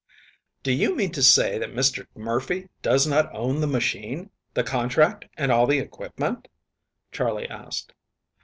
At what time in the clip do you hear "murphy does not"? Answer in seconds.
2.15-3.29